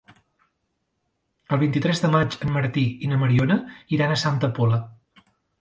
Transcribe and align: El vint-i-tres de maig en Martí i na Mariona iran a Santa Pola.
El 1.57 1.61
vint-i-tres 1.65 2.01
de 2.05 2.11
maig 2.17 2.39
en 2.47 2.53
Martí 2.57 2.87
i 3.09 3.13
na 3.13 3.21
Mariona 3.25 3.61
iran 3.99 4.15
a 4.17 4.21
Santa 4.27 4.55
Pola. 4.61 4.85